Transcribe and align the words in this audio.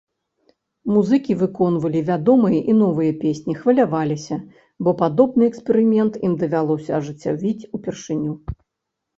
Музыкі 0.93 1.35
выконвалі 1.41 1.99
вядомыя 2.07 2.61
і 2.73 2.75
новыя 2.79 3.11
песні, 3.25 3.53
хваляваліся, 3.59 4.39
бо 4.87 4.95
падобны 5.03 5.43
эксперымент 5.51 6.13
ім 6.29 6.33
давялося 6.45 6.91
ажыццявіць 7.03 7.67
упершыню. 7.81 8.33